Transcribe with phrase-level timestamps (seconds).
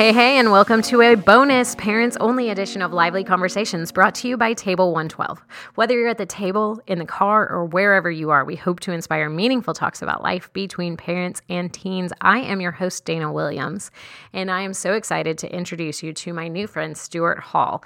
[0.00, 4.28] Hey, hey, and welcome to a bonus parents only edition of Lively Conversations brought to
[4.28, 5.42] you by Table 112.
[5.74, 8.92] Whether you're at the table, in the car, or wherever you are, we hope to
[8.92, 12.14] inspire meaningful talks about life between parents and teens.
[12.22, 13.90] I am your host, Dana Williams,
[14.32, 17.84] and I am so excited to introduce you to my new friend, Stuart Hall.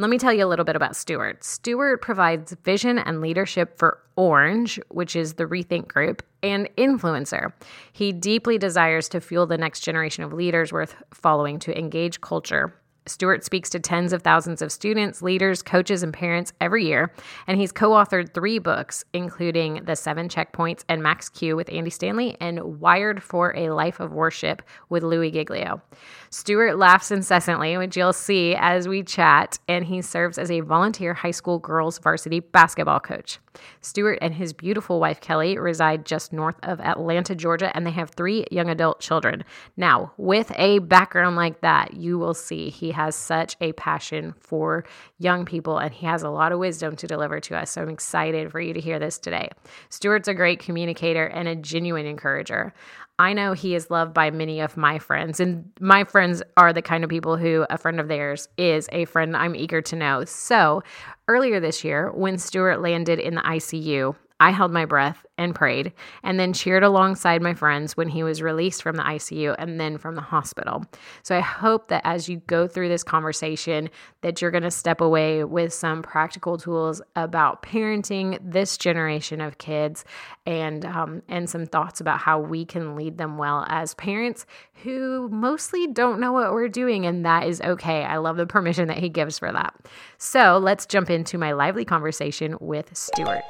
[0.00, 1.42] Let me tell you a little bit about Stuart.
[1.42, 7.52] Stuart provides vision and leadership for Orange, which is the Rethink Group, and Influencer.
[7.92, 12.72] He deeply desires to fuel the next generation of leaders worth following to engage culture
[13.08, 17.12] Stuart speaks to tens of thousands of students, leaders, coaches, and parents every year,
[17.46, 21.90] and he's co authored three books, including The Seven Checkpoints and Max Q with Andy
[21.90, 25.82] Stanley and Wired for a Life of Worship with Louie Giglio.
[26.30, 31.14] Stuart laughs incessantly, which you'll see as we chat, and he serves as a volunteer
[31.14, 33.38] high school girls varsity basketball coach.
[33.80, 38.10] Stuart and his beautiful wife Kelly reside just north of Atlanta, Georgia, and they have
[38.10, 39.44] three young adult children.
[39.76, 44.84] Now, with a background like that, you will see he has such a passion for
[45.18, 47.70] young people and he has a lot of wisdom to deliver to us.
[47.70, 49.50] So I'm excited for you to hear this today.
[49.88, 52.74] Stuart's a great communicator and a genuine encourager.
[53.18, 56.82] I know he is loved by many of my friends, and my friends are the
[56.82, 60.24] kind of people who a friend of theirs is a friend I'm eager to know.
[60.24, 60.82] So,
[61.26, 65.92] earlier this year, when Stuart landed in the ICU, I held my breath and prayed,
[66.22, 69.96] and then cheered alongside my friends when he was released from the ICU and then
[69.96, 70.84] from the hospital.
[71.22, 73.88] So I hope that as you go through this conversation
[74.20, 79.58] that you're going to step away with some practical tools about parenting this generation of
[79.58, 80.04] kids
[80.44, 84.44] and um, and some thoughts about how we can lead them well as parents
[84.82, 88.04] who mostly don't know what we're doing and that is okay.
[88.04, 89.74] I love the permission that he gives for that.
[90.18, 93.44] So, let's jump into my lively conversation with Stuart.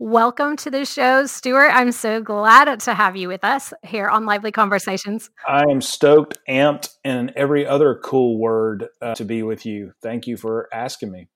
[0.00, 1.70] Welcome to the show, Stuart.
[1.70, 5.28] I'm so glad to have you with us here on Lively Conversations.
[5.44, 9.92] I am stoked, amped, and every other cool word uh, to be with you.
[10.00, 11.26] Thank you for asking me.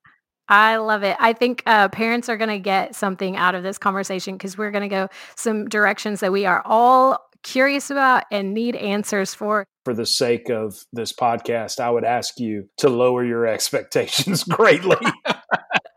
[0.48, 1.16] I love it.
[1.18, 4.70] I think uh, parents are going to get something out of this conversation because we're
[4.70, 9.64] going to go some directions that we are all curious about and need answers for.
[9.84, 15.04] For the sake of this podcast, I would ask you to lower your expectations greatly.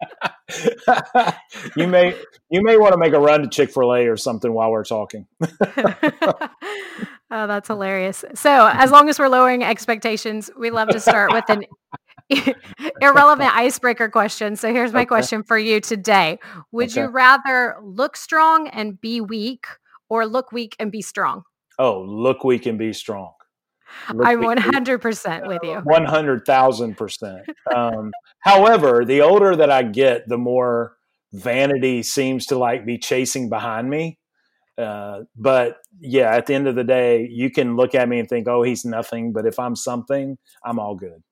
[1.76, 2.16] you may
[2.50, 4.84] you may want to make a run to Chick Fil A or something while we're
[4.84, 5.26] talking.
[5.42, 6.48] oh,
[7.30, 8.24] that's hilarious.
[8.36, 11.66] So, as long as we're lowering expectations, we love to start with an
[13.02, 14.56] irrelevant icebreaker question.
[14.56, 15.08] So, here's my okay.
[15.08, 16.38] question for you today:
[16.72, 17.02] Would okay.
[17.02, 19.66] you rather look strong and be weak,
[20.10, 21.44] or look weak and be strong?
[21.80, 23.34] Oh, look weak and be strong.
[24.08, 25.82] I'm 100% with you.
[25.86, 27.44] 100,000%.
[27.74, 28.12] Um,
[28.46, 30.96] however, the older that I get, the more
[31.34, 34.20] vanity seems to like be chasing behind me.
[34.78, 38.30] Uh, but yeah, at the end of the day, you can look at me and
[38.30, 39.34] think, oh, he's nothing.
[39.34, 41.24] But if I'm something, I'm all good.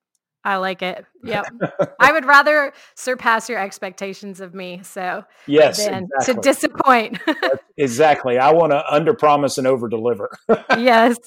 [0.46, 1.06] I like it.
[1.24, 1.46] Yep.
[2.00, 4.82] I would rather surpass your expectations of me.
[4.84, 6.34] So yes, than exactly.
[6.34, 7.20] to disappoint.
[7.78, 8.38] exactly.
[8.38, 10.30] I want to under promise and over deliver.
[10.78, 11.18] yes.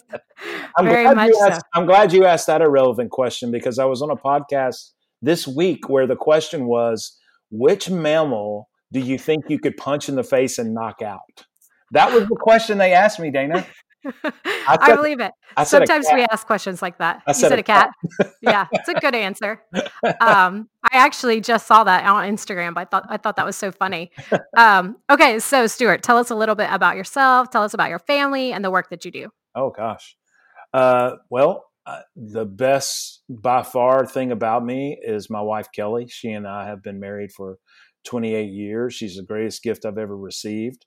[0.77, 1.67] I'm Very much asked, so.
[1.75, 4.93] I'm glad you asked that irrelevant question because I was on a podcast
[5.27, 7.19] this week where the question was,
[7.51, 11.45] which mammal do you think you could punch in the face and knock out?
[11.91, 13.67] That was the question they asked me, Dana.
[14.25, 15.33] I, I, believe it.
[15.57, 17.23] I Sometimes we ask questions like that.
[17.27, 17.91] I you said, said a cat.
[18.21, 18.33] cat.
[18.41, 19.61] yeah, it's a good answer.
[20.21, 22.75] Um, I actually just saw that on Instagram.
[22.77, 24.13] I thought I thought that was so funny.
[24.57, 27.51] Um, okay, so Stuart, tell us a little bit about yourself.
[27.51, 29.31] Tell us about your family and the work that you do.
[29.57, 30.17] Oh gosh.
[30.73, 36.09] Uh, well, uh, the best by far thing about me is my wife Kelly.
[36.09, 37.59] She and I have been married for
[38.05, 38.95] 28 years.
[38.95, 40.85] She's the greatest gift I've ever received.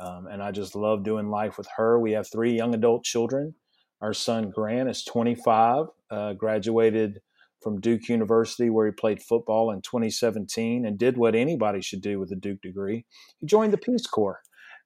[0.00, 2.00] Um, and I just love doing life with her.
[2.00, 3.54] We have three young adult children.
[4.00, 7.20] Our son Grant is 25, uh, graduated
[7.62, 12.18] from Duke University, where he played football in 2017 and did what anybody should do
[12.18, 13.04] with a Duke degree.
[13.38, 14.40] He joined the Peace Corps.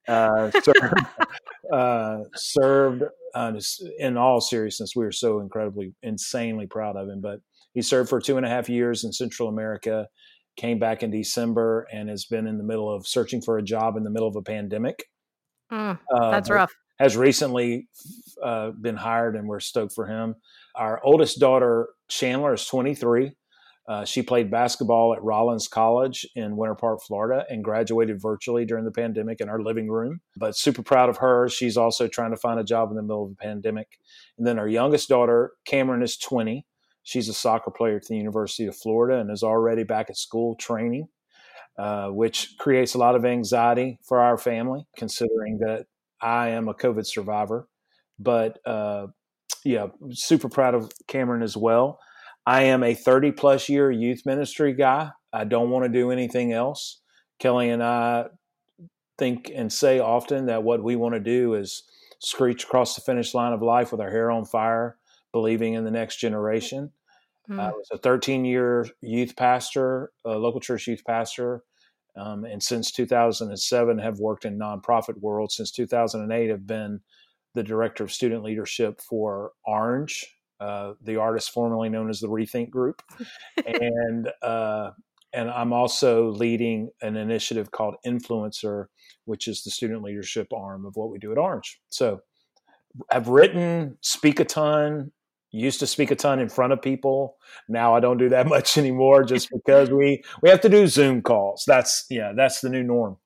[0.08, 1.06] Uh, served,
[1.72, 3.52] uh, served uh,
[3.98, 7.20] in all seriousness, we were so incredibly, insanely proud of him.
[7.20, 7.40] But
[7.72, 10.08] he served for two and a half years in Central America
[10.56, 13.96] came back in December and has been in the middle of searching for a job
[13.96, 15.04] in the middle of a pandemic.
[15.72, 16.72] Mm, uh, that's uh, rough.
[16.98, 17.88] Has recently
[18.42, 20.36] uh, been hired, and we're stoked for him.
[20.76, 23.32] Our oldest daughter, Chandler, is 23.
[23.86, 28.84] Uh, she played basketball at Rollins College in Winter Park, Florida, and graduated virtually during
[28.84, 30.20] the pandemic in our living room.
[30.36, 31.48] But super proud of her.
[31.50, 33.98] She's also trying to find a job in the middle of the pandemic.
[34.38, 36.66] And then our youngest daughter, Cameron, is 20.
[37.02, 40.56] She's a soccer player at the University of Florida and is already back at school
[40.56, 41.08] training.
[41.78, 45.86] uh, which creates a lot of anxiety for our family, considering that
[46.20, 47.68] I am a COVID survivor.
[48.18, 49.08] But uh,
[49.64, 51.98] yeah, super proud of Cameron as well.
[52.46, 55.10] I am a 30 plus year youth ministry guy.
[55.32, 57.00] I don't want to do anything else.
[57.38, 58.26] Kelly and I
[59.18, 61.84] think and say often that what we want to do is
[62.18, 64.96] screech across the finish line of life with our hair on fire,
[65.32, 66.92] believing in the next generation.
[67.50, 67.60] Mm.
[67.60, 71.62] I was a 13 year youth pastor, a local church youth pastor,
[72.16, 75.52] um, and since 2007 have worked in nonprofit world.
[75.52, 77.00] Since 2008 have been
[77.54, 82.70] the director of student leadership for Orange, uh, the artist formerly known as the Rethink
[82.70, 83.02] Group,
[83.66, 84.90] and uh,
[85.32, 88.86] and I'm also leading an initiative called Influencer,
[89.24, 91.80] which is the student leadership arm of what we do at Orange.
[91.88, 92.20] So
[93.10, 95.10] I've written, speak a ton,
[95.50, 97.36] used to speak a ton in front of people.
[97.68, 101.22] Now I don't do that much anymore just because we we have to do Zoom
[101.22, 101.64] calls.
[101.66, 103.16] That's yeah, that's the new norm.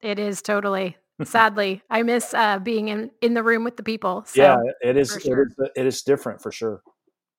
[0.00, 0.96] It is totally.
[1.24, 4.24] Sadly, I miss uh, being in in the room with the people.
[4.26, 5.18] So, yeah, it is.
[5.20, 5.42] Sure.
[5.42, 5.70] It is.
[5.76, 6.82] It is different for sure.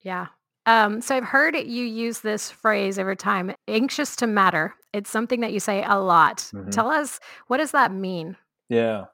[0.02, 0.28] Yeah.
[0.66, 4.76] Um, so I've heard you use this phrase over time, anxious to matter.
[4.94, 6.38] It's something that you say a lot.
[6.54, 6.70] Mm-hmm.
[6.70, 8.36] Tell us what does that mean?
[8.68, 9.06] Yeah.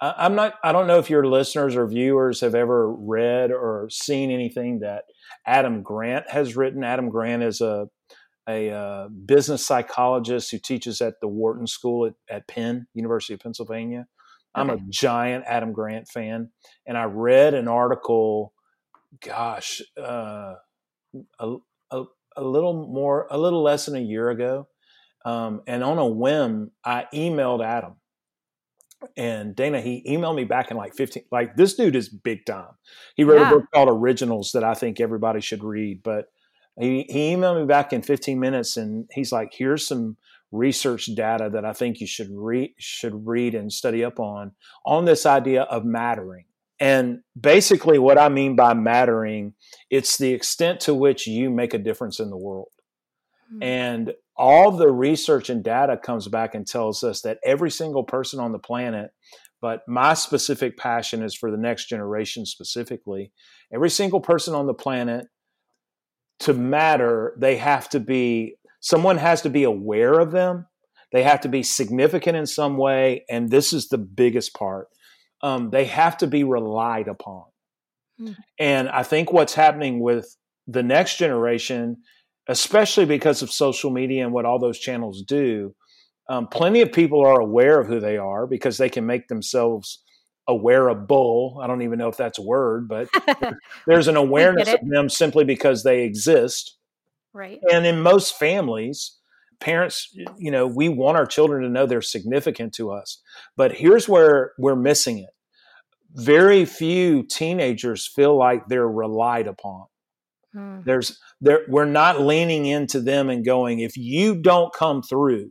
[0.00, 4.32] I'm not, I don't know if your listeners or viewers have ever read or seen
[4.32, 5.04] anything that
[5.46, 6.82] Adam Grant has written.
[6.82, 7.86] Adam Grant is a,
[8.48, 13.40] a uh, business psychologist who teaches at the Wharton School at, at Penn, University of
[13.40, 14.06] Pennsylvania.
[14.54, 14.82] I'm okay.
[14.82, 16.50] a giant Adam Grant fan.
[16.86, 18.52] And I read an article,
[19.24, 20.54] gosh, uh,
[21.38, 21.56] a,
[21.90, 22.04] a,
[22.36, 24.68] a little more, a little less than a year ago.
[25.24, 27.94] Um, and on a whim, I emailed Adam.
[29.16, 31.24] And Dana, he emailed me back in like 15.
[31.32, 32.70] Like, this dude is big time.
[33.16, 33.48] He wrote yeah.
[33.48, 36.02] a book called Originals that I think everybody should read.
[36.02, 36.26] But
[36.78, 40.16] he, he emailed me back in 15 minutes and he's like, here's some
[40.50, 44.52] research data that I think you should read should read and study up on
[44.84, 46.44] on this idea of mattering.
[46.78, 49.54] And basically, what I mean by mattering,
[49.88, 52.68] it's the extent to which you make a difference in the world.
[53.52, 53.62] Mm-hmm.
[53.62, 58.40] And all the research and data comes back and tells us that every single person
[58.40, 59.12] on the planet,
[59.60, 63.30] but my specific passion is for the next generation specifically,
[63.72, 65.28] every single person on the planet
[66.42, 70.66] to matter, they have to be, someone has to be aware of them.
[71.12, 73.24] They have to be significant in some way.
[73.28, 74.88] And this is the biggest part
[75.42, 77.44] um, they have to be relied upon.
[78.20, 78.36] Mm.
[78.58, 80.36] And I think what's happening with
[80.66, 81.98] the next generation,
[82.48, 85.74] especially because of social media and what all those channels do,
[86.28, 90.01] um, plenty of people are aware of who they are because they can make themselves
[90.48, 91.62] awareable.
[91.62, 93.08] I don't even know if that's a word, but
[93.86, 96.76] there's an awareness of them simply because they exist.
[97.32, 97.60] Right.
[97.70, 99.18] And in most families,
[99.60, 103.22] parents, you know, we want our children to know they're significant to us.
[103.56, 105.30] But here's where we're missing it.
[106.14, 109.86] Very few teenagers feel like they're relied upon.
[110.52, 110.80] Hmm.
[110.84, 115.50] There's there we're not leaning into them and going, if you don't come through,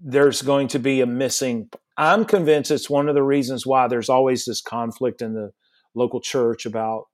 [0.00, 1.70] there's going to be a missing.
[2.00, 5.50] I'm convinced it's one of the reasons why there's always this conflict in the
[5.94, 7.04] local church about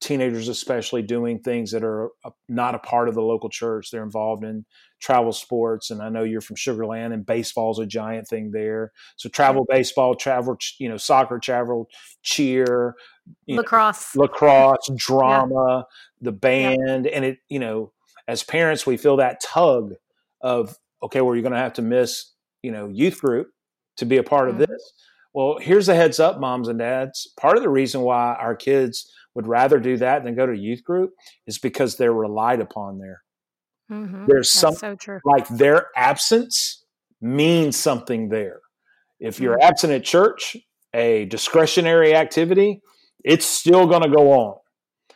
[0.00, 2.08] teenagers especially doing things that are
[2.48, 4.64] not a part of the local church they're involved in
[5.00, 8.90] travel sports and i know you're from Sugar Land and baseball's a giant thing there
[9.16, 11.88] so travel baseball travel you know soccer travel
[12.22, 12.96] cheer
[13.46, 15.82] lacrosse know, lacrosse drama yeah.
[16.20, 17.12] the band yeah.
[17.12, 17.92] and it you know
[18.26, 19.94] as parents we feel that tug
[20.40, 23.50] of okay well you're going to have to miss you know youth group
[23.96, 24.62] to be a part mm-hmm.
[24.62, 24.92] of this
[25.32, 29.12] well here's a heads up moms and dads part of the reason why our kids
[29.34, 31.14] would rather do that than go to youth group
[31.46, 33.22] is because they're relied upon there.
[33.90, 34.26] Mm-hmm.
[34.26, 36.84] There's some so like their absence
[37.20, 38.60] means something there.
[39.20, 39.68] If you're mm-hmm.
[39.68, 40.56] absent at church,
[40.94, 42.80] a discretionary activity,
[43.24, 44.56] it's still going to go on.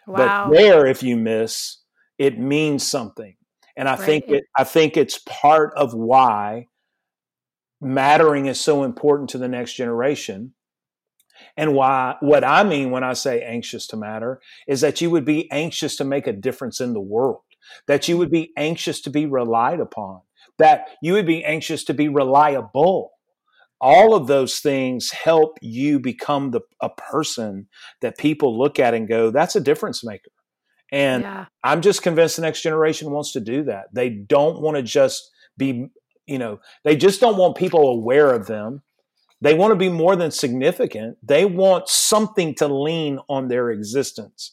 [0.07, 0.49] Wow.
[0.49, 1.79] But there, if you miss,
[2.19, 3.35] it means something.
[3.77, 4.01] And I right.
[4.01, 6.69] think it, I think it's part of why
[7.81, 10.55] mattering is so important to the next generation
[11.57, 15.25] and why, what I mean when I say anxious to matter is that you would
[15.25, 17.43] be anxious to make a difference in the world,
[17.87, 20.21] that you would be anxious to be relied upon,
[20.59, 23.13] that you would be anxious to be reliable.
[23.81, 27.69] All of those things help you become the, a person
[28.01, 30.31] that people look at and go, that's a difference maker.
[30.91, 31.47] And yeah.
[31.63, 33.87] I'm just convinced the next generation wants to do that.
[33.93, 35.89] They don't want to just be,
[36.27, 38.83] you know, they just don't want people aware of them.
[39.41, 41.19] They want to be more than significant.
[41.23, 44.53] They want something to lean on their existence.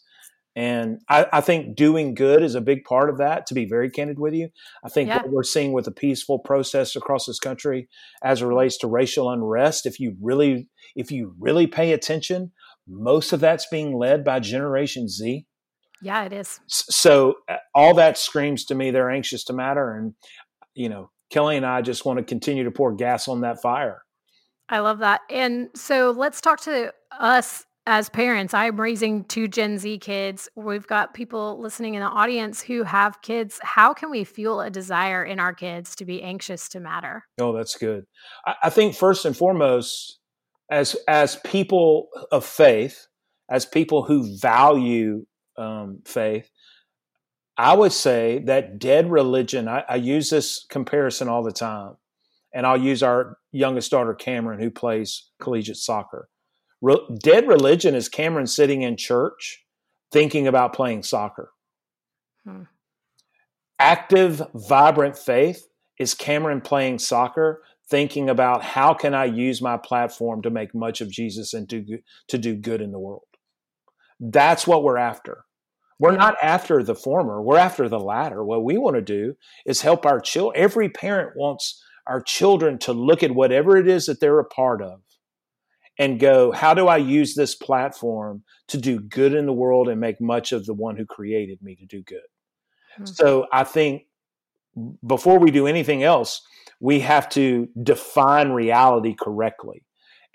[0.55, 3.89] And I, I, think doing good is a big part of that, to be very
[3.89, 4.49] candid with you.
[4.83, 5.17] I think yeah.
[5.17, 7.89] what we're seeing with a peaceful process across this country
[8.23, 12.51] as it relates to racial unrest, if you really if you really pay attention,
[12.87, 15.47] most of that's being led by Generation Z.
[16.03, 16.59] Yeah, it is.
[16.67, 19.95] So uh, all that screams to me they're anxious to matter.
[19.95, 20.13] And,
[20.75, 24.03] you know, Kelly and I just want to continue to pour gas on that fire.
[24.69, 25.21] I love that.
[25.31, 30.47] And so let's talk to us as parents, I'm raising two Gen Z kids.
[30.55, 33.59] We've got people listening in the audience who have kids.
[33.61, 37.25] How can we fuel a desire in our kids to be anxious to matter?
[37.41, 38.05] Oh, that's good.
[38.45, 40.19] I, I think first and foremost,
[40.71, 43.07] as as people of faith,
[43.49, 45.25] as people who value
[45.57, 46.49] um, faith,
[47.57, 49.67] I would say that dead religion.
[49.67, 51.97] I, I use this comparison all the time,
[52.53, 56.29] and I'll use our youngest daughter Cameron, who plays collegiate soccer
[56.83, 59.63] Re- dead religion is Cameron sitting in church
[60.11, 61.51] thinking about playing soccer.
[62.45, 62.63] Hmm.
[63.79, 70.41] Active, vibrant faith is Cameron playing soccer thinking about how can I use my platform
[70.41, 73.27] to make much of Jesus and to, to do good in the world.
[74.19, 75.45] That's what we're after.
[76.03, 78.43] We're not after the former, we're after the latter.
[78.43, 80.61] What we want to do is help our children.
[80.61, 84.81] Every parent wants our children to look at whatever it is that they're a part
[84.81, 84.99] of
[85.97, 90.01] and go, how do I use this platform to do good in the world and
[90.01, 92.17] make much of the one who created me to do good?
[92.95, 93.05] Mm-hmm.
[93.05, 94.01] So I think
[95.07, 96.41] before we do anything else,
[96.81, 99.85] we have to define reality correctly.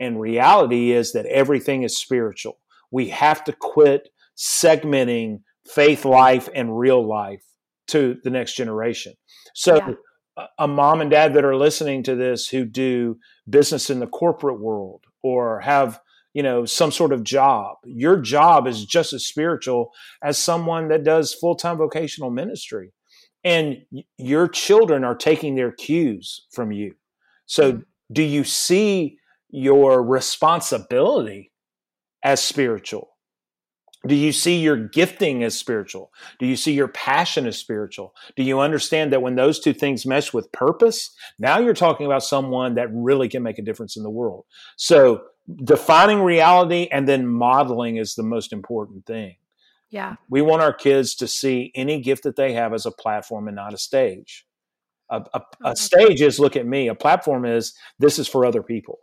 [0.00, 2.58] And reality is that everything is spiritual.
[2.90, 7.44] We have to quit segmenting faith life and real life
[7.88, 9.14] to the next generation.
[9.54, 10.46] So, yeah.
[10.58, 14.60] a mom and dad that are listening to this who do business in the corporate
[14.60, 16.00] world or have
[16.34, 19.90] you know some sort of job your job is just as spiritual
[20.22, 22.92] as someone that does full-time vocational ministry
[23.44, 23.78] and
[24.18, 26.94] your children are taking their cues from you
[27.46, 27.80] so mm-hmm.
[28.12, 29.16] do you see
[29.50, 31.50] your responsibility
[32.22, 33.08] as spiritual
[34.06, 36.12] do you see your gifting as spiritual?
[36.38, 38.14] Do you see your passion as spiritual?
[38.36, 42.22] Do you understand that when those two things mesh with purpose, now you're talking about
[42.22, 44.44] someone that really can make a difference in the world?
[44.76, 45.22] So,
[45.64, 49.36] defining reality and then modeling is the most important thing.
[49.90, 50.16] Yeah.
[50.28, 53.56] We want our kids to see any gift that they have as a platform and
[53.56, 54.46] not a stage.
[55.10, 58.62] A, a, a stage is look at me, a platform is this is for other
[58.62, 58.98] people.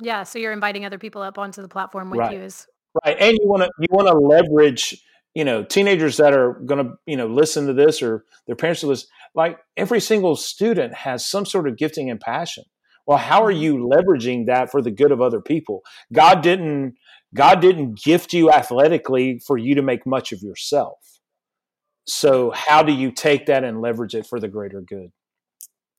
[0.00, 0.22] Yeah.
[0.22, 2.38] So, you're inviting other people up onto the platform with right.
[2.38, 2.66] you is
[3.04, 5.00] Right, and you want to you want to leverage
[5.34, 8.82] you know teenagers that are going to you know listen to this or their parents
[8.82, 9.08] will listen.
[9.34, 12.64] Like every single student has some sort of gifting and passion.
[13.06, 13.62] Well, how are mm-hmm.
[13.62, 15.82] you leveraging that for the good of other people?
[16.12, 16.94] God didn't
[17.34, 20.98] God didn't gift you athletically for you to make much of yourself.
[22.06, 25.12] So how do you take that and leverage it for the greater good?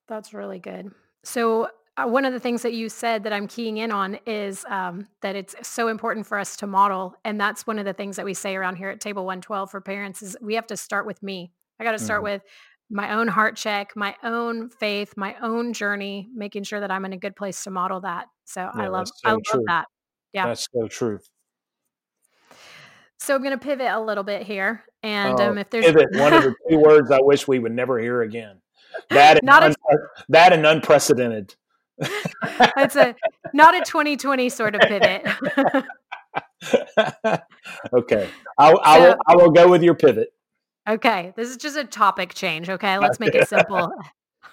[0.08, 0.90] That's really good.
[1.24, 1.68] So
[1.98, 5.36] one of the things that you said that I'm keying in on is um, that
[5.36, 8.34] it's so important for us to model, and that's one of the things that we
[8.34, 11.52] say around here at Table 112 for parents is we have to start with me.
[11.78, 12.34] I got to start mm-hmm.
[12.34, 12.42] with
[12.90, 17.12] my own heart check, my own faith, my own journey, making sure that I'm in
[17.12, 18.26] a good place to model that.
[18.44, 19.64] So yeah, I love, so I love true.
[19.66, 19.86] that.
[20.32, 21.18] Yeah, that's so true.
[23.18, 26.08] So I'm going to pivot a little bit here, and uh, um, if there's pivot,
[26.14, 28.60] one of the two words I wish we would never hear again.
[29.10, 29.96] That and, un- a-
[30.30, 31.54] that and unprecedented
[31.98, 33.14] it's a
[33.52, 35.26] not a 2020 sort of pivot.
[37.92, 40.32] okay, I'll, I will, I will go with your pivot.
[40.88, 42.68] Okay, this is just a topic change.
[42.68, 43.92] Okay, let's make it simple.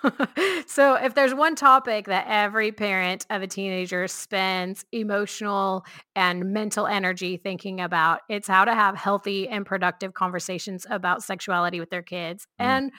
[0.67, 5.83] so, if there's one topic that every parent of a teenager spends emotional
[6.15, 11.79] and mental energy thinking about, it's how to have healthy and productive conversations about sexuality
[11.79, 12.47] with their kids.
[12.61, 12.65] Mm.
[12.65, 12.91] And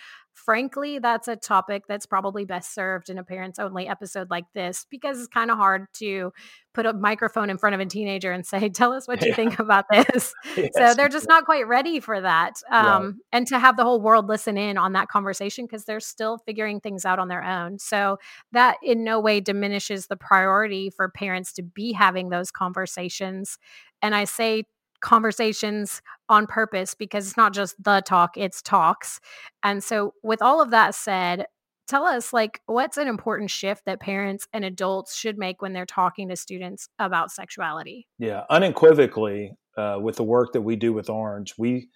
[0.45, 4.87] frankly, that's a topic that's probably best served in a parents only episode like this
[4.91, 6.33] because it's kind of hard to
[6.73, 9.37] put a microphone in front of a teenager and say, Tell us what you yeah.
[9.37, 10.33] think about this.
[10.57, 10.71] yes.
[10.75, 12.55] So they're just not quite ready for that.
[12.71, 13.15] Um, right.
[13.33, 16.81] And to have the whole world listen in on that conversation because they're still figuring
[16.81, 17.79] things out on their own.
[17.79, 18.19] So
[18.53, 23.59] that in no way diminishes the priority for parents to be having those conversations.
[24.03, 24.65] And I say
[25.01, 29.21] conversations on purpose because it's not just the talk, it's talks.
[29.63, 31.47] And so, with all of that said,
[31.91, 35.85] tell us like what's an important shift that parents and adults should make when they're
[35.85, 41.11] talking to students about sexuality yeah unequivocally uh, with the work that we do with
[41.11, 41.89] orange we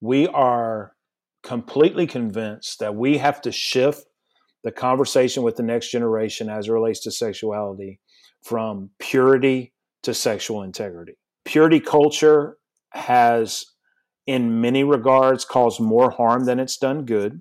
[0.00, 0.92] we are
[1.44, 4.04] completely convinced that we have to shift
[4.64, 8.00] the conversation with the next generation as it relates to sexuality
[8.42, 9.72] from purity
[10.02, 12.58] to sexual integrity purity culture
[12.90, 13.64] has
[14.26, 17.40] in many regards caused more harm than it's done good.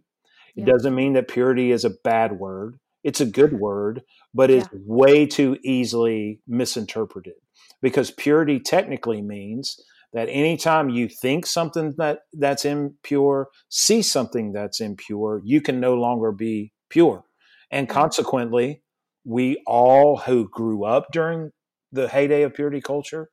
[0.55, 0.65] It Yeah.
[0.65, 2.79] doesn't mean that purity is a bad word.
[3.03, 7.35] It's a good word, but it's way too easily misinterpreted
[7.81, 9.77] because purity technically means
[10.13, 15.95] that anytime you think something that that's impure, see something that's impure, you can no
[15.95, 17.25] longer be pure.
[17.69, 18.81] And consequently,
[19.25, 21.51] we all who grew up during
[21.91, 23.29] the heyday of purity culture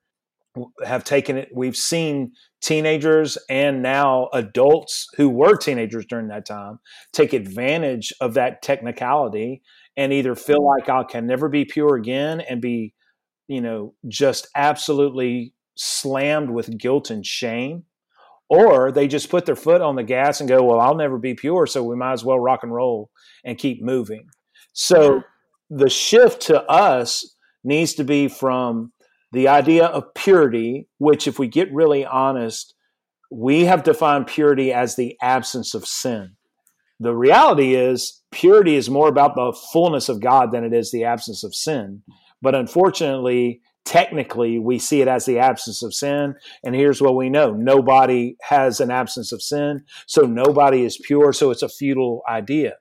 [0.85, 1.49] have taken it.
[1.55, 6.79] We've seen teenagers and now adults who were teenagers during that time
[7.13, 9.63] take advantage of that technicality
[9.97, 10.81] and either feel mm-hmm.
[10.81, 12.95] like I can never be pure again and be,
[13.49, 17.85] you know, just absolutely slammed with guilt and shame.
[18.49, 21.33] Or they just put their foot on the gas and go, Well, I'll never be
[21.33, 23.11] pure, so we might as well rock and roll
[23.45, 24.27] and keep moving.
[24.75, 25.23] So
[25.71, 28.93] the shift to us needs to be from
[29.33, 32.75] the idea of purity, which, if we get really honest,
[33.31, 36.37] we have defined purity as the absence of sin.
[37.01, 41.05] The reality is, purity is more about the fullness of God than it is the
[41.05, 42.03] absence of sin.
[42.43, 46.35] But unfortunately, technically, we see it as the absence of sin.
[46.63, 51.33] And here's what we know nobody has an absence of sin, so nobody is pure,
[51.33, 52.75] so it's a futile idea.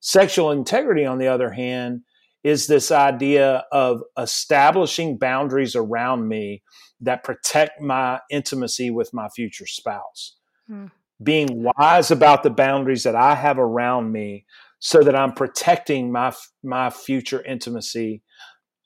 [0.00, 2.02] Sexual integrity, on the other hand,
[2.42, 6.62] is this idea of establishing boundaries around me
[7.00, 10.36] that protect my intimacy with my future spouse.
[10.66, 10.86] Hmm.
[11.22, 14.46] Being wise about the boundaries that I have around me
[14.78, 16.32] so that I'm protecting my
[16.62, 18.22] my future intimacy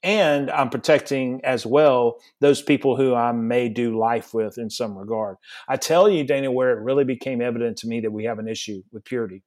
[0.03, 4.99] and I'm protecting as well those people who I may do life with in some
[4.99, 5.37] regard.
[5.69, 8.49] I tell you Dana where it really became evident to me that we have an
[8.49, 9.45] issue with purity.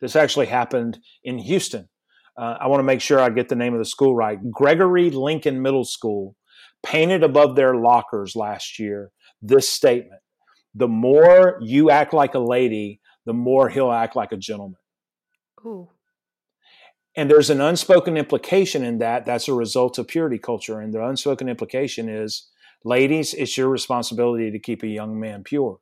[0.00, 1.88] This actually happened in Houston
[2.36, 4.38] uh, I want to make sure I get the name of the school right.
[4.50, 6.36] Gregory Lincoln Middle School
[6.82, 9.12] painted above their lockers last year
[9.42, 10.20] this statement
[10.74, 14.78] The more you act like a lady, the more he'll act like a gentleman.
[15.66, 15.88] Ooh.
[17.14, 19.26] And there's an unspoken implication in that.
[19.26, 20.80] That's a result of purity culture.
[20.80, 22.48] And the unspoken implication is
[22.84, 25.78] ladies, it's your responsibility to keep a young man pure.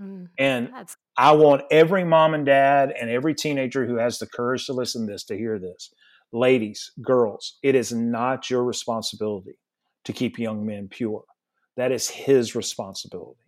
[0.00, 0.28] Mm.
[0.36, 4.66] And That's I want every mom and dad and every teenager who has the courage
[4.66, 5.92] to listen to this to hear this.
[6.32, 9.58] Ladies, girls, it is not your responsibility
[10.04, 11.24] to keep young men pure.
[11.76, 13.40] That is his responsibility.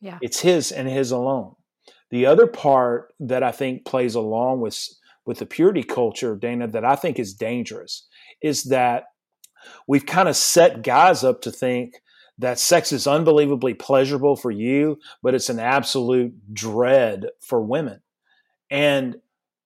[0.00, 0.18] yeah.
[0.22, 1.54] It's his and his alone.
[2.10, 4.78] The other part that I think plays along with
[5.24, 8.08] with the purity culture, Dana, that I think is dangerous
[8.42, 9.04] is that
[9.86, 11.94] we've kind of set guys up to think
[12.42, 18.00] that sex is unbelievably pleasurable for you, but it's an absolute dread for women.
[18.70, 19.16] And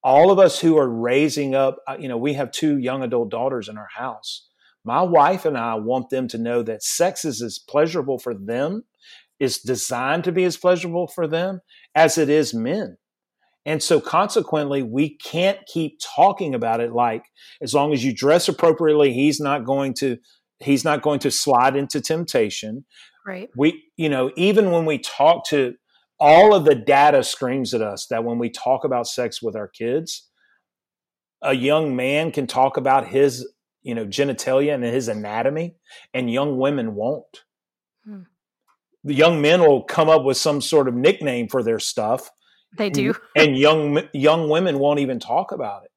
[0.02, 3.30] all of us who are raising up, uh, you know, we have two young adult
[3.30, 4.48] daughters in our house.
[4.84, 8.84] My wife and I want them to know that sex is as pleasurable for them,
[9.40, 11.60] is designed to be as pleasurable for them
[11.94, 12.98] as it is men.
[13.64, 17.24] And so consequently, we can't keep talking about it like
[17.60, 20.18] as long as you dress appropriately, he's not going to
[20.60, 22.84] he's not going to slide into temptation.
[23.26, 23.50] Right.
[23.56, 25.74] We, you know, even when we talk to
[26.18, 29.68] all of the data screams at us that when we talk about sex with our
[29.68, 30.28] kids,
[31.42, 33.46] a young man can talk about his,
[33.82, 35.76] you know, genitalia and his anatomy,
[36.14, 37.44] and young women won't.
[38.04, 38.22] Hmm.
[39.04, 42.30] The young men will come up with some sort of nickname for their stuff,
[42.76, 43.14] They do.
[43.36, 45.90] and young young women won't even talk about it.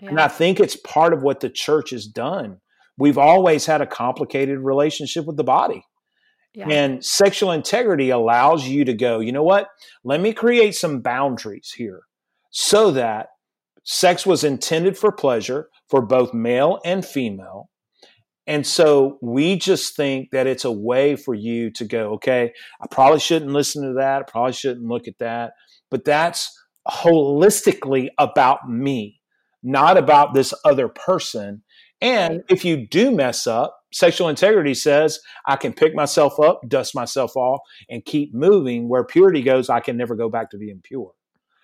[0.00, 2.60] And I think it's part of what the church has done.
[2.96, 5.84] We've always had a complicated relationship with the body.
[6.54, 6.68] Yeah.
[6.68, 9.68] And sexual integrity allows you to go, you know what?
[10.04, 12.02] Let me create some boundaries here
[12.50, 13.28] so that
[13.82, 17.68] sex was intended for pleasure for both male and female.
[18.46, 22.86] And so we just think that it's a way for you to go, okay, I
[22.88, 24.20] probably shouldn't listen to that.
[24.20, 25.54] I probably shouldn't look at that.
[25.90, 29.20] But that's holistically about me,
[29.62, 31.63] not about this other person.
[32.04, 36.94] And if you do mess up, sexual integrity says I can pick myself up, dust
[36.94, 38.88] myself off, and keep moving.
[38.88, 41.12] Where purity goes, I can never go back to being pure.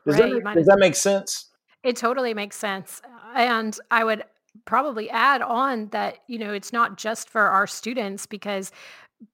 [0.07, 1.51] Does, Right, that, does that make sense?
[1.83, 3.03] It totally makes sense.
[3.35, 4.25] And I would
[4.65, 8.73] probably add on that, you know, it's not just for our students because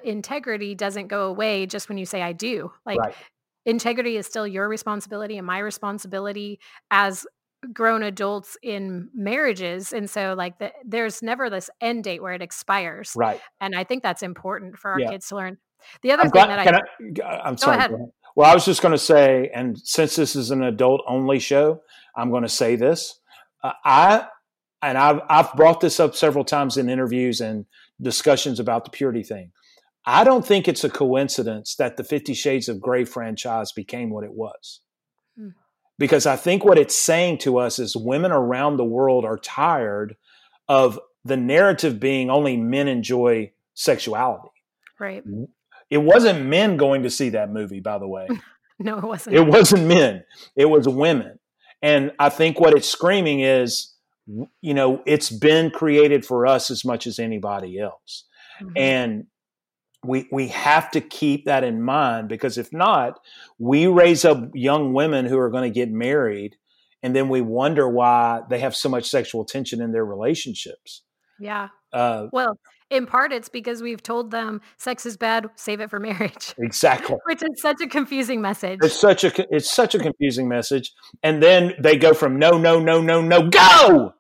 [0.03, 2.73] integrity doesn't go away just when you say I do.
[2.85, 3.15] Like right.
[3.65, 6.59] integrity is still your responsibility and my responsibility
[6.91, 7.27] as
[7.73, 12.43] grown adults in marriages and so like the, there's never this end date where it
[12.43, 13.41] expires Right.
[13.61, 15.11] and i think that's important for our Yeah.
[15.11, 15.59] kids to learn
[16.03, 16.59] the other I'm thing glad.
[16.67, 17.77] that Can i I, I'm sorry.
[17.79, 17.91] ahead.
[17.91, 18.09] go ahead.
[18.35, 21.81] Well, I was just going to say, and since this is an adult only show,
[22.15, 23.19] I'm going to say this.
[23.63, 24.27] Uh, I
[24.83, 27.65] and I've I've brought this up several times in interviews and
[28.01, 29.53] discussions about the purity thing.
[30.05, 34.25] I don't think it's a coincidence that the Fifty Shades of Grey franchise became what
[34.25, 34.81] it was.
[35.99, 40.17] Because I think what it's saying to us is women around the world are tired
[40.69, 44.51] of the narrative being only men enjoy sexuality.
[44.99, 45.25] Right.
[45.91, 48.29] It wasn't men going to see that movie, by the way.
[48.79, 49.37] no, it wasn't.
[49.37, 51.39] It wasn't men, it was women.
[51.83, 53.95] And I think what it's screaming is,
[54.27, 58.25] you know, it's been created for us as much as anybody else.
[58.61, 58.73] Mm-hmm.
[58.77, 59.27] And
[60.07, 63.21] we we have to keep that in mind because if not,
[63.59, 66.57] we raise up young women who are going to get married
[67.03, 71.03] and then we wonder why they have so much sexual tension in their relationships.
[71.39, 71.69] Yeah.
[71.93, 72.59] Uh, well,
[72.91, 76.55] in part, it's because we've told them sex is bad, save it for marriage.
[76.59, 77.17] Exactly.
[77.27, 78.81] Which is such a confusing message.
[78.83, 80.93] It's such a it's such a confusing message,
[81.23, 84.15] and then they go from no, no, no, no, no, go.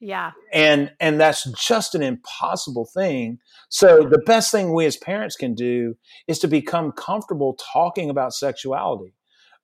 [0.00, 0.32] Yeah.
[0.52, 3.38] And and that's just an impossible thing.
[3.68, 5.94] So the best thing we as parents can do
[6.28, 9.14] is to become comfortable talking about sexuality.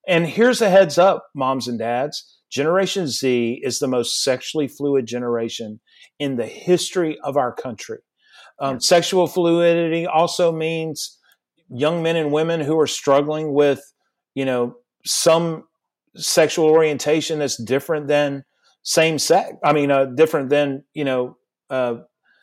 [0.08, 2.40] And here's a heads up, moms and dads.
[2.50, 5.80] Generation Z is the most sexually fluid generation
[6.18, 7.98] in the history of our country.
[8.58, 11.18] Um, sexual fluidity also means
[11.68, 13.80] young men and women who are struggling with,
[14.34, 15.64] you know, some
[16.16, 18.44] sexual orientation that's different than
[18.82, 19.52] same sex.
[19.64, 21.36] I mean, uh, different than you know,
[21.70, 21.96] uh,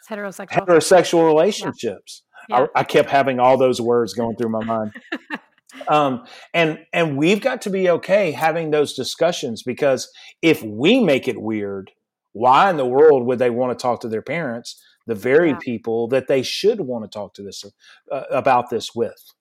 [0.10, 2.24] heterosexual heterosexual relationships.
[2.24, 2.26] Yeah.
[2.50, 2.66] Yeah.
[2.76, 4.94] I, I, kept having all those words going through my mind.
[5.88, 10.10] um, and and we've got to be okay having those discussions because
[10.42, 11.92] if we make it weird,
[12.32, 14.82] why in the world would they want to talk to their parents?
[15.06, 15.60] The very yeah.
[15.62, 17.64] people that they should want to talk to this
[18.12, 19.34] uh, about this with.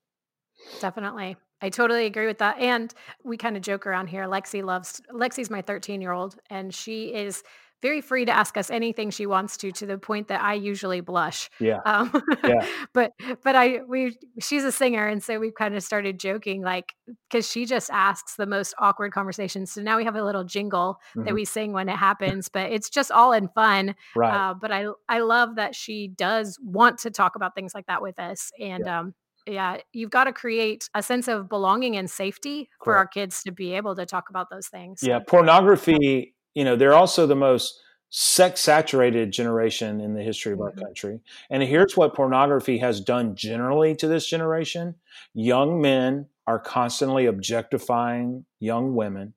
[0.81, 1.37] Definitely.
[1.61, 2.59] I totally agree with that.
[2.59, 2.93] And
[3.25, 4.25] we kind of joke around here.
[4.27, 7.43] Lexi loves Lexi's my 13 year old, and she is
[7.81, 11.01] very free to ask us anything she wants to, to the point that I usually
[11.01, 11.49] blush.
[11.61, 11.79] Yeah.
[11.85, 12.11] Um,
[12.45, 12.67] yeah.
[12.93, 13.13] but
[13.45, 16.95] but I we she's a singer, and so we've kind of started joking, like
[17.31, 19.73] because she just asks the most awkward conversations.
[19.73, 21.25] So now we have a little jingle mm-hmm.
[21.25, 23.95] that we sing when it happens, but it's just all in fun.
[24.17, 24.51] Right.
[24.51, 28.03] Uh, but I I love that she does want to talk about things like that
[28.03, 29.01] with us, and yeah.
[29.01, 29.15] um
[29.49, 33.53] yeah, you've got to create a sense of belonging and safety for our kids to
[33.53, 35.01] be able to talk about those things.
[35.03, 37.81] Yeah, pornography, you know, they're also the most
[38.11, 40.81] sex saturated generation in the history of our mm-hmm.
[40.81, 41.21] country.
[41.51, 44.95] And here's what pornography has done generally to this generation
[45.35, 49.35] young men are constantly objectifying young women.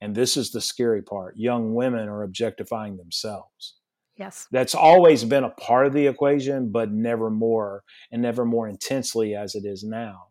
[0.00, 3.76] And this is the scary part young women are objectifying themselves.
[4.20, 4.46] Yes.
[4.52, 9.34] That's always been a part of the equation, but never more and never more intensely
[9.34, 10.26] as it is now.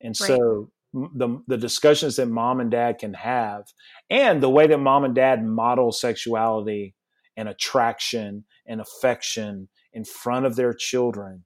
[0.00, 0.26] And right.
[0.26, 3.64] so the the discussions that mom and dad can have
[4.08, 6.94] and the way that mom and dad model sexuality
[7.36, 11.44] and attraction and affection in front of their children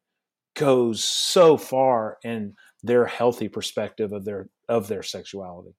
[0.54, 5.74] goes so far in their healthy perspective of their of their sexuality.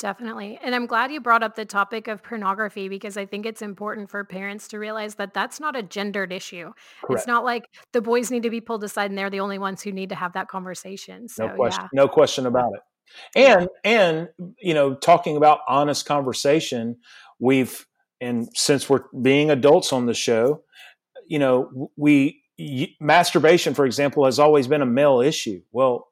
[0.00, 0.58] Definitely.
[0.62, 4.10] And I'm glad you brought up the topic of pornography because I think it's important
[4.10, 6.72] for parents to realize that that's not a gendered issue.
[7.02, 7.20] Correct.
[7.20, 9.82] It's not like the boys need to be pulled aside and they're the only ones
[9.82, 11.28] who need to have that conversation.
[11.28, 11.84] So, no question.
[11.84, 11.88] Yeah.
[11.92, 12.80] No question about it.
[13.34, 16.96] And and you know, talking about honest conversation,
[17.38, 17.86] we've
[18.20, 20.62] and since we're being adults on the show,
[21.26, 22.42] you know, we
[23.00, 25.60] masturbation for example has always been a male issue.
[25.72, 26.09] Well,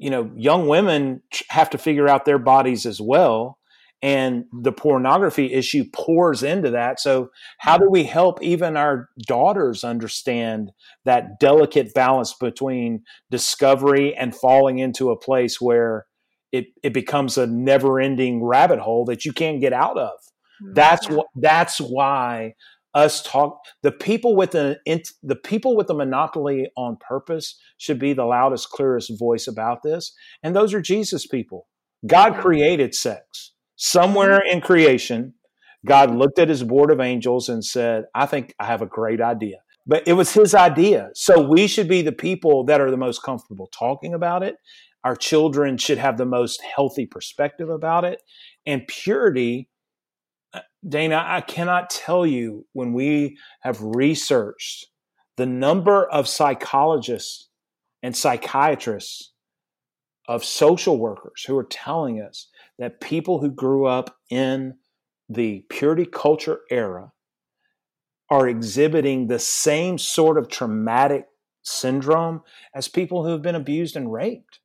[0.00, 3.58] you know, young women have to figure out their bodies as well.
[4.02, 6.98] And the pornography issue pours into that.
[6.98, 10.70] So, how do we help even our daughters understand
[11.04, 16.06] that delicate balance between discovery and falling into a place where
[16.50, 20.12] it, it becomes a never ending rabbit hole that you can't get out of?
[20.62, 20.72] Mm-hmm.
[20.72, 21.16] That's yeah.
[21.16, 22.54] what, that's why
[22.94, 24.78] us talk the people with the
[25.22, 30.12] the people with the monopoly on purpose should be the loudest clearest voice about this.
[30.42, 31.66] And those are jesus people.
[32.06, 33.52] God created sex.
[33.76, 34.56] Somewhere mm-hmm.
[34.56, 35.34] in creation
[35.86, 39.20] god looked at his board of angels and said i think i have a great
[39.20, 39.58] idea.
[39.86, 41.10] But it was his idea.
[41.14, 44.56] So we should be the people that are the most comfortable talking about it.
[45.04, 48.20] Our children should have the most healthy perspective about it.
[48.66, 49.68] And purity
[50.88, 54.86] Dana, I cannot tell you when we have researched
[55.36, 57.48] the number of psychologists
[58.02, 59.32] and psychiatrists,
[60.28, 62.46] of social workers who are telling us
[62.78, 64.74] that people who grew up in
[65.28, 67.10] the purity culture era
[68.30, 71.26] are exhibiting the same sort of traumatic
[71.62, 72.42] syndrome
[72.74, 74.60] as people who have been abused and raped.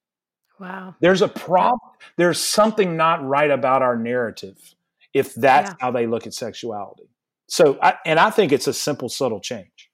[0.59, 0.95] Wow.
[1.01, 1.79] There's a problem.
[2.15, 4.74] There's something not right about our narrative
[5.15, 5.75] if that's yeah.
[5.79, 7.09] how they look at sexuality.
[7.47, 9.89] So, I, and I think it's a simple, subtle change.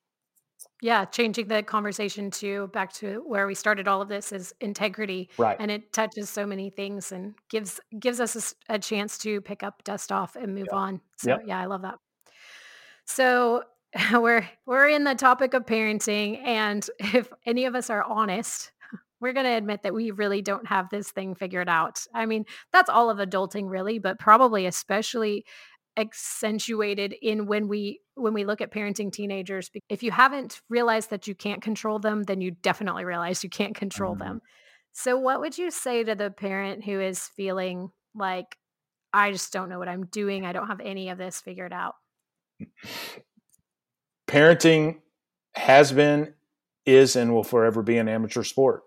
[0.81, 5.29] Yeah, changing the conversation to back to where we started all of this is integrity,
[5.37, 5.55] Right.
[5.59, 9.83] and it touches so many things and gives gives us a chance to pick up,
[9.83, 10.73] dust off, and move Yep.
[10.73, 11.01] on.
[11.17, 11.41] So Yep.
[11.45, 11.99] yeah, I love that.
[13.05, 13.63] So
[14.11, 18.70] we're we're in the topic of parenting, and if any of us are honest,
[19.21, 22.05] we're going to admit that we really don't have this thing figured out.
[22.13, 25.45] I mean, that's all of adulting, really, but probably especially
[25.97, 31.27] accentuated in when we when we look at parenting teenagers if you haven't realized that
[31.27, 34.19] you can't control them then you definitely realize you can't control Mhm.
[34.19, 34.41] them
[34.93, 38.55] so what would you say to the parent who is feeling like
[39.11, 41.95] i just don't know what i'm doing i don't have any of this figured out
[44.27, 44.99] Parenting
[45.55, 46.33] has been,
[46.85, 48.83] is, and will forever be an amateur sport.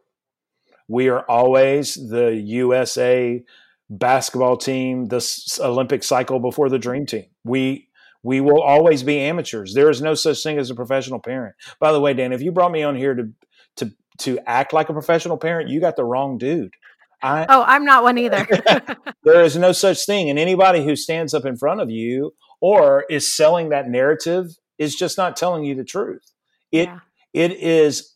[0.88, 3.42] We are always the USA
[3.90, 5.24] basketball team, the
[5.60, 7.26] Olympic cycle before the dream team.
[7.44, 7.88] We
[8.22, 9.74] we will always be amateurs.
[9.74, 11.54] There is no such thing as a professional parent.
[11.78, 13.30] By the way, Dan, if you brought me on here to
[13.76, 16.74] to to act like a professional parent, you got the wrong dude.
[17.22, 18.46] I oh i'm not one either
[19.24, 23.04] there is no such thing, and anybody who stands up in front of you or
[23.08, 24.46] is selling that narrative
[24.78, 26.32] is just not telling you the truth.
[26.70, 27.00] It yeah
[27.34, 28.13] it is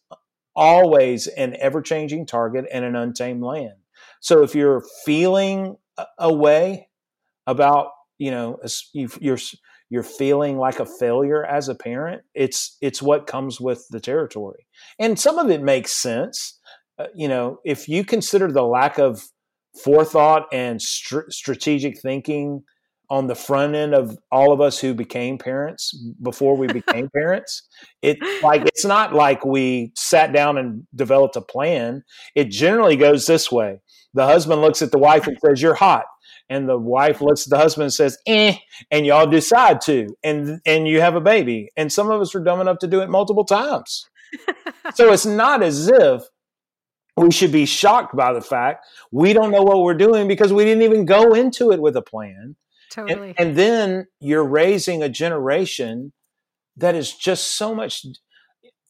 [0.59, 3.77] always an ever changing target and an untamed land.
[4.21, 5.77] So if you're feeling
[6.18, 6.88] a- way
[7.47, 8.59] about, you know,
[8.92, 9.38] you- you're
[9.90, 14.66] you're feeling like a failure as a parent, it's it's what comes with the territory.
[14.99, 16.59] And some of it makes sense.
[16.99, 19.23] Uh, you know, if you consider the lack of
[19.83, 22.64] forethought and str- strategic thinking
[23.11, 27.68] on the front end of all of us who became parents before we became parents
[28.03, 32.05] it like it's not like we sat down and developed a plan.
[32.35, 33.81] It generally goes this way.
[34.14, 36.05] The husband looks at the wife and says you're hot.
[36.51, 38.57] And the wife looks at the husband and says eh
[38.90, 41.71] and y'all decide to and and you have a baby.
[41.77, 44.09] And some of us are dumb enough to do it multiple times.
[44.94, 46.23] So it's not as if
[47.16, 50.64] we should be shocked by the fact we don't know what we're doing because we
[50.64, 52.57] didn't even go into it with a plan
[53.06, 53.34] totally.
[53.38, 56.12] and, and then you're raising a generation
[56.76, 58.04] that is just so much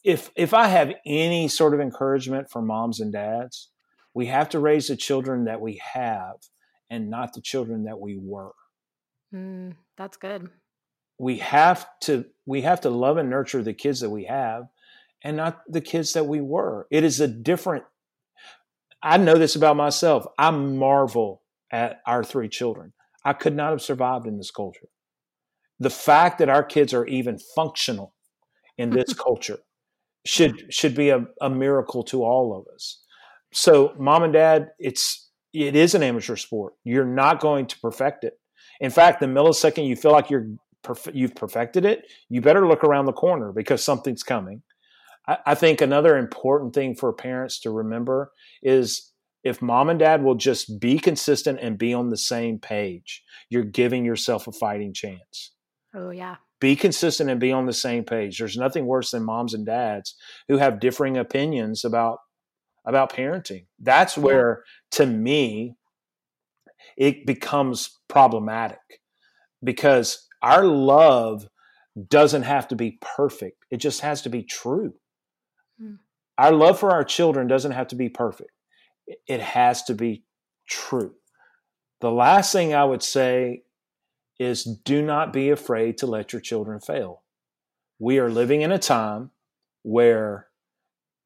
[0.03, 3.69] if if i have any sort of encouragement for moms and dads
[4.13, 6.35] we have to raise the children that we have
[6.89, 8.53] and not the children that we were.
[9.33, 10.49] Mm, that's good.
[11.19, 14.67] We have to we have to love and nurture the kids that we have
[15.23, 16.87] and not the kids that we were.
[16.89, 17.83] It is a different
[19.01, 20.25] i know this about myself.
[20.37, 21.41] I marvel
[21.71, 22.93] at our three children
[23.25, 24.87] i could not have survived in this culture.
[25.79, 28.13] The fact that our kids are even functional
[28.77, 29.59] in this culture
[30.25, 33.01] should should be a, a miracle to all of us.
[33.53, 36.73] So mom and dad it's it is an amateur sport.
[36.83, 38.33] You're not going to perfect it.
[38.79, 40.47] In fact the millisecond you feel like you're
[40.83, 44.61] perf- you've perfected it you better look around the corner because something's coming.
[45.27, 49.11] I, I think another important thing for parents to remember is
[49.43, 53.63] if mom and dad will just be consistent and be on the same page you're
[53.63, 55.53] giving yourself a fighting chance
[55.95, 58.37] oh yeah be consistent and be on the same page.
[58.37, 60.15] There's nothing worse than moms and dads
[60.47, 62.19] who have differing opinions about
[62.85, 63.65] about parenting.
[63.79, 64.23] That's Yeah.
[64.23, 65.75] where to me
[66.97, 69.01] it becomes problematic
[69.63, 71.47] because our love
[72.07, 73.63] doesn't have to be perfect.
[73.69, 74.93] It just has to be true.
[75.81, 75.99] Mm.
[76.37, 78.51] Our love for our children doesn't have to be perfect.
[79.27, 80.23] It has to be
[80.67, 81.15] true.
[82.01, 83.63] The last thing I would say
[84.39, 87.23] is do not be afraid to let your children fail.
[87.99, 89.31] We are living in a time
[89.83, 90.47] where,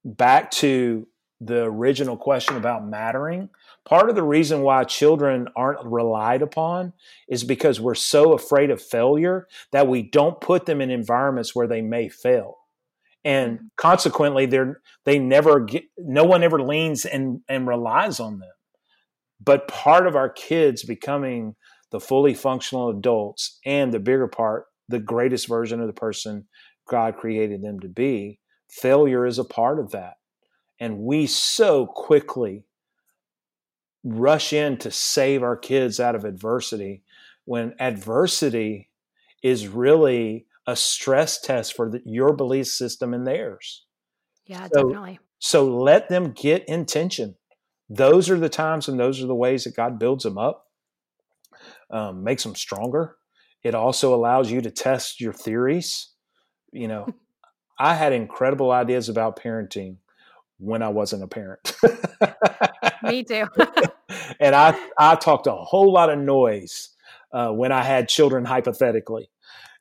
[0.03, 1.07] back to
[1.39, 3.49] the original question about mattering,
[3.85, 6.93] part of the reason why children aren't relied upon
[7.27, 11.67] is because we're so afraid of failure that we don't put them in environments where
[11.67, 12.59] they may fail.
[13.25, 13.69] And Mhm.
[13.77, 18.51] consequently, they're they never get no one ever leans and, and relies on them.
[19.43, 21.55] But part of our kids becoming
[21.91, 26.47] the fully functional adults and the bigger part, the greatest version of the person
[26.87, 30.15] God created them to be, failure is a part of that.
[30.79, 32.65] And we so quickly
[34.03, 37.03] rush in to save our kids out of adversity
[37.45, 38.89] when adversity
[39.41, 43.85] is really a stress test for the, your belief system and theirs.
[44.45, 47.35] yeah So- definitely So let them get intention.
[47.89, 50.67] Those are the times and those are the ways that God builds them up,
[51.91, 53.17] um, makes them stronger.
[53.61, 56.09] It also allows you to test your theories.
[56.71, 57.07] You know,
[57.79, 59.97] I had incredible ideas about parenting
[60.59, 61.75] when I wasn't a parent.
[63.03, 63.45] me too
[64.39, 66.89] and I, I talked a whole lot of noise
[67.33, 69.29] uh, when I had children, hypothetically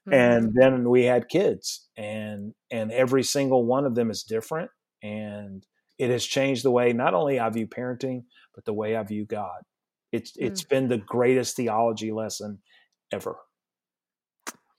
[0.09, 0.13] Mhm.
[0.13, 4.71] and then we had kids and and every single one of them is different
[5.03, 5.65] and
[5.99, 9.25] it has changed the way not only I view parenting but the way I view
[9.25, 9.63] God.
[10.11, 10.47] It's mm.
[10.47, 12.61] it's been the greatest theology lesson
[13.13, 13.37] ever.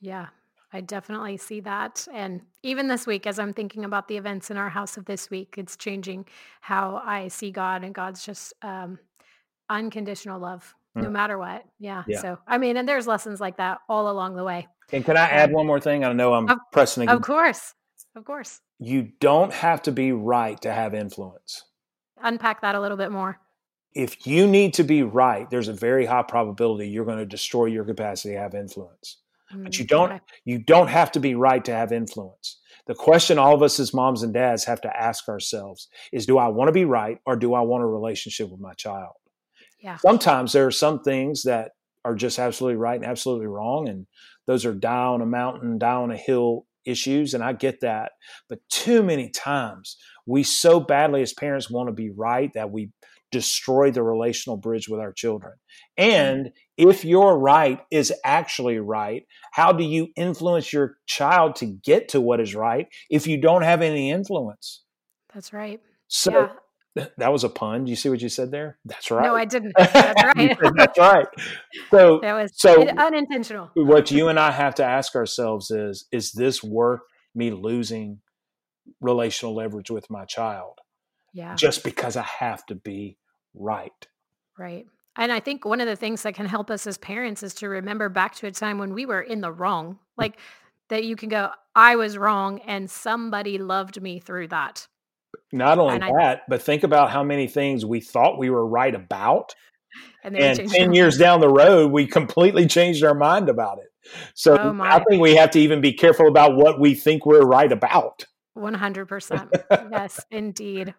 [0.02, 0.28] Yeah,
[0.72, 2.08] I definitely see that.
[2.14, 5.30] And even this week, as I'm thinking about the events in our house of this
[5.30, 6.26] week, it's changing
[6.62, 9.00] how I see God and God's just um,
[9.70, 10.83] unconditional love, mm.
[10.96, 11.64] No matter what.
[11.80, 12.04] Yeah.
[12.08, 12.22] yeah.
[12.22, 14.68] So, I mean, and there's lessons like that all along the way.
[14.92, 16.04] And can I add one more thing?
[16.04, 17.04] I know I'm of, pressing.
[17.04, 17.16] Again.
[17.16, 17.74] Of course.
[18.16, 18.62] Of course.
[18.80, 21.64] You don't have to be right to have influence.
[22.22, 23.40] Unpack that a little bit more.
[23.96, 27.66] If you need to be right, there's a very high probability you're going to destroy
[27.66, 29.18] your capacity to have influence
[29.56, 30.22] but you mm, don't okay.
[30.46, 33.94] you don't have to be right to have influence the question all of us as
[33.94, 37.36] moms and dads have to ask ourselves is do i want to be right or
[37.36, 39.14] do i want a relationship with my child
[39.84, 39.98] yeah.
[39.98, 41.72] sometimes there are some things that
[42.06, 44.08] are just absolutely right and absolutely wrong and
[44.48, 48.12] those are down a mountain down a hill issues and i get that
[48.50, 52.90] but too many times we so badly as parents want to be right that we
[53.34, 55.54] destroy the relational bridge with our children.
[56.00, 56.04] Mm.
[56.04, 62.10] And if your right is actually right, how do you influence your child to get
[62.10, 64.84] to what is right if you don't have any influence?
[65.34, 65.82] That's right.
[66.08, 66.48] So yeah.
[66.96, 67.86] That was a pun.
[67.86, 68.78] Do you see what you said there?
[68.86, 69.24] That's right.
[69.24, 69.74] No, I didn't.
[69.78, 70.58] That's right.
[70.76, 71.28] That's right.
[71.90, 73.72] So that was so unintentional.
[73.74, 77.02] what you and I have to ask ourselves is: Is this worth
[77.34, 78.20] me losing
[79.02, 80.80] relational leverage with my child?
[81.34, 81.56] Yeah.
[81.56, 83.18] Just because I have to be
[83.56, 84.08] right.
[84.58, 84.86] Right.
[85.16, 87.70] And I think one of the things that can help us as parents is to
[87.70, 90.00] remember back to a time when we were in the wrong.
[90.18, 90.38] Like
[90.90, 94.88] that you can go, I was wrong and somebody loved me through that.
[95.54, 98.66] Not only and that, I, but think about how many things we thought we were
[98.66, 99.54] right about.
[100.24, 104.12] And, and 10 years down the road, we completely changed our mind about it.
[104.34, 107.46] So oh I think we have to even be careful about what we think we're
[107.46, 108.26] right about.
[108.58, 109.64] 100%.
[109.92, 110.96] yes, indeed.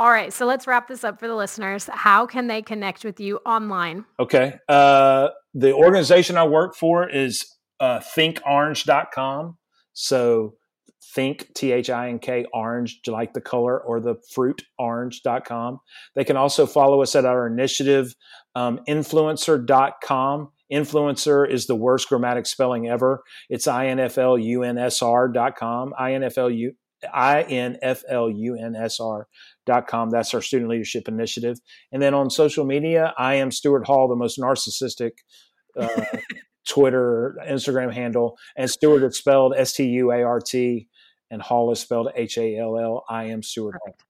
[0.00, 1.88] All right, so let's wrap this up for the listeners.
[1.92, 4.04] How can they connect with you online?
[4.18, 4.54] Okay.
[4.68, 7.46] Uh, the organization I work for is
[7.78, 9.56] uh, thinkorange.com.
[9.92, 10.54] So
[11.14, 15.80] think, T H I N K, orange, like the color or the fruit, orange.com.
[16.14, 18.14] They can also follow us at our initiative,
[18.54, 20.50] um, influnsr.com.
[20.72, 23.22] Influencer is the worst grammatic spelling ever.
[23.50, 26.74] It's influnsr.com, influ,
[27.12, 29.24] influnsr
[29.86, 30.10] com.
[30.10, 31.58] That's our student leadership initiative.
[31.92, 35.12] And then on social media, I am Stuart Hall, the most narcissistic
[35.78, 36.04] uh,
[36.68, 38.36] Twitter, Instagram handle.
[38.56, 40.88] And Stuart is spelled S T U A R T,
[41.30, 43.04] and Hall is spelled H A L L.
[43.08, 44.04] I am Stuart Perfect.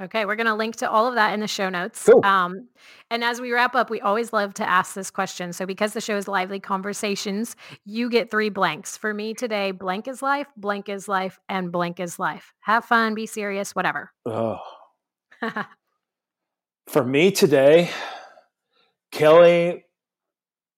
[0.00, 2.04] Okay, we're going to link to all of that in the show notes.
[2.04, 2.24] Cool.
[2.24, 2.66] Um,
[3.12, 5.52] and as we wrap up, we always love to ask this question.
[5.52, 8.96] So, because the show is Lively Conversations, you get three blanks.
[8.96, 12.52] For me today, blank is life, blank is life, and blank is life.
[12.60, 14.10] Have fun, be serious, whatever.
[14.26, 14.58] Oh,
[16.88, 17.90] For me today,
[19.10, 19.84] Kelly,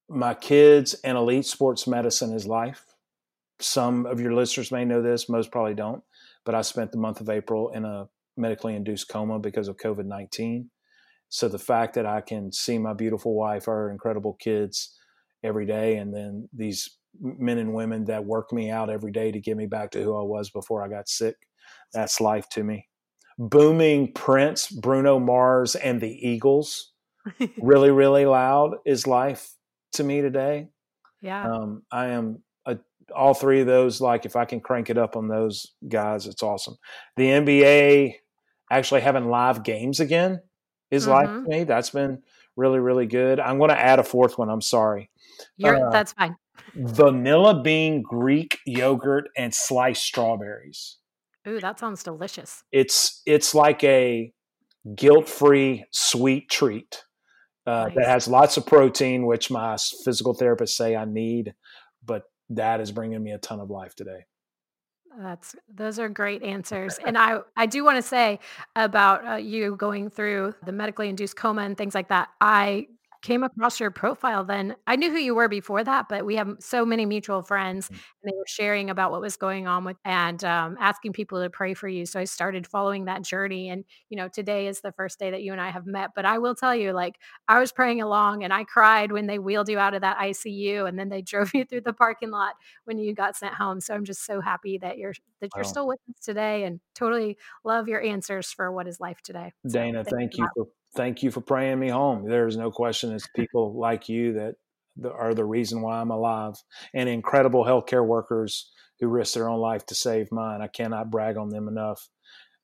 [0.08, 2.85] my kids, and elite sports medicine is life.
[3.60, 6.02] Some of your listeners may know this, most probably don't,
[6.44, 10.04] but I spent the month of April in a medically induced coma because of COVID
[10.04, 10.70] 19.
[11.28, 14.96] So the fact that I can see my beautiful wife, our incredible kids
[15.42, 19.40] every day, and then these men and women that work me out every day to
[19.40, 21.36] get me back to who I was before I got sick,
[21.92, 22.88] that's life to me
[23.38, 26.92] booming Prince, Bruno Mars, and the Eagles
[27.60, 29.52] really, really loud is life
[29.94, 30.68] to me today.
[31.20, 31.50] Yeah.
[31.50, 32.42] Um, I am
[33.14, 34.00] all three of those.
[34.00, 36.76] Like, if I can crank it up on those guys, it's awesome.
[37.16, 38.14] The NBA
[38.70, 40.40] actually having live games again
[40.90, 41.12] is mm-hmm.
[41.12, 41.64] life to me.
[41.64, 42.22] That's been
[42.56, 43.40] really, really good.
[43.40, 44.48] I'm going to add a fourth one.
[44.48, 45.10] I'm sorry.
[45.62, 46.36] Uh, that's fine.
[46.74, 50.98] Vanilla bean Greek yogurt and sliced strawberries.
[51.46, 52.64] Ooh, that sounds delicious.
[52.72, 54.32] It's it's like a
[54.94, 57.04] guilt-free sweet treat
[57.66, 57.94] uh, nice.
[57.96, 61.54] that has lots of protein, which my physical therapists say I need,
[62.04, 64.24] but that is bringing me a ton of life today.
[65.18, 68.38] That's those are great answers, and I I do want to say
[68.74, 72.28] about uh, you going through the medically induced coma and things like that.
[72.40, 72.88] I
[73.26, 74.76] came across your profile then.
[74.86, 77.90] I knew who you were before that, but we have so many mutual friends mm.
[77.90, 81.50] and they were sharing about what was going on with and um, asking people to
[81.50, 82.06] pray for you.
[82.06, 83.68] So I started following that journey.
[83.68, 86.10] And, you know, today is the first day that you and I have met.
[86.14, 87.16] But I will tell you, like,
[87.48, 90.88] I was praying along and I cried when they wheeled you out of that ICU
[90.88, 92.54] and then they drove you through the parking lot
[92.84, 93.80] when you got sent home.
[93.80, 95.68] So I'm just so happy that you're that you're wow.
[95.68, 99.52] still with us today and totally love your answers for what is life today.
[99.66, 100.66] So Dana, thank, thank you for
[100.96, 102.28] thank you for praying me home.
[102.28, 104.54] There's no question it's people like you that
[105.04, 106.54] are the reason why I'm alive,
[106.94, 108.70] and incredible healthcare workers
[109.00, 110.62] who risk their own life to save mine.
[110.62, 112.08] I cannot brag on them enough.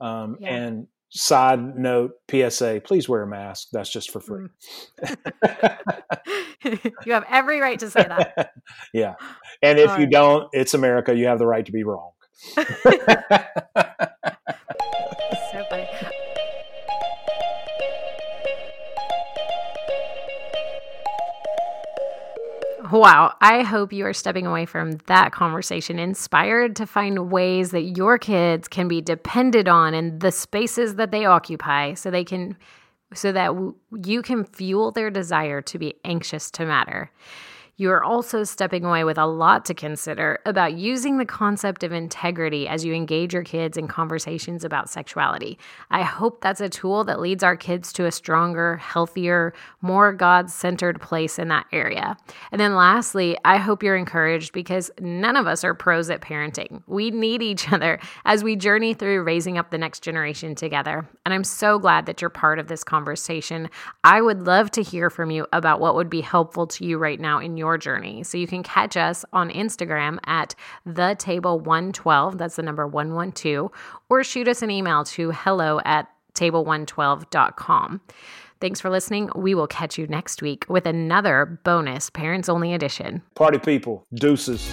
[0.01, 0.55] Um, yeah.
[0.55, 3.69] And side note PSA, please wear a mask.
[3.73, 4.47] That's just for free.
[5.05, 5.79] Mm.
[7.07, 8.53] you have every right to say that.
[8.95, 9.15] yeah.
[9.63, 10.13] And if All you right.
[10.13, 11.15] don't, it's America.
[11.15, 12.13] You have the right to be wrong.
[22.93, 23.35] Wow.
[23.41, 28.19] I hope you are stepping away from that conversation inspired to find ways that your
[28.19, 32.55] kids can be depended on in the spaces that they occupy so they can
[33.15, 33.55] so that
[34.05, 37.11] you can fuel their desire to be anxious to matter.
[37.79, 41.91] You are also stepping away with a lot to consider about using the concept of
[41.91, 45.59] integrity as you engage your kids in conversations about sexuality.
[45.91, 50.51] I hope that's a tool that leads our kids to a stronger, healthier, more God
[50.51, 52.19] centered place in that area.
[52.53, 56.83] And then lastly, I hope you're encouraged because none of us are pros at parenting.
[56.87, 61.09] We need each other as we journey through raising up the next generation together.
[61.25, 63.71] And I'm so glad that you're part of this conversation.
[64.05, 67.19] I would love to hear from you about what would be helpful to you right
[67.19, 68.25] now in your your journey.
[68.25, 73.71] So you can catch us on Instagram at the table 112, that's the number 112,
[74.11, 78.01] or shoot us an email to hello at table112.com.
[78.61, 79.31] Thanks for listening.
[79.37, 83.23] We will catch you next week with another bonus parents only edition.
[83.37, 84.69] Party people, deuces.